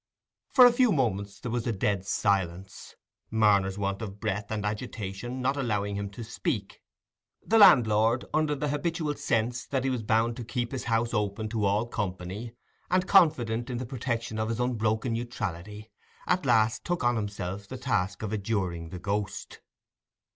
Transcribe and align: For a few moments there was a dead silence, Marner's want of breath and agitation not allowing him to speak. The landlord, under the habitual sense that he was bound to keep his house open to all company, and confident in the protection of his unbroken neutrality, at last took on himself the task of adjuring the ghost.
For 0.49 0.65
a 0.65 0.73
few 0.73 0.91
moments 0.91 1.39
there 1.39 1.51
was 1.51 1.67
a 1.67 1.71
dead 1.71 2.07
silence, 2.07 2.95
Marner's 3.29 3.77
want 3.77 4.01
of 4.01 4.19
breath 4.19 4.49
and 4.49 4.65
agitation 4.65 5.43
not 5.43 5.55
allowing 5.57 5.93
him 5.95 6.09
to 6.09 6.23
speak. 6.23 6.81
The 7.45 7.59
landlord, 7.59 8.25
under 8.33 8.55
the 8.55 8.69
habitual 8.69 9.13
sense 9.13 9.63
that 9.67 9.83
he 9.83 9.91
was 9.91 10.01
bound 10.01 10.37
to 10.37 10.43
keep 10.43 10.71
his 10.71 10.85
house 10.85 11.13
open 11.13 11.49
to 11.49 11.65
all 11.65 11.85
company, 11.85 12.55
and 12.89 13.07
confident 13.07 13.69
in 13.69 13.77
the 13.77 13.85
protection 13.85 14.39
of 14.39 14.49
his 14.49 14.59
unbroken 14.59 15.13
neutrality, 15.13 15.91
at 16.25 16.47
last 16.47 16.83
took 16.83 17.03
on 17.03 17.15
himself 17.15 17.67
the 17.67 17.77
task 17.77 18.23
of 18.23 18.33
adjuring 18.33 18.89
the 18.89 18.97
ghost. 18.97 19.59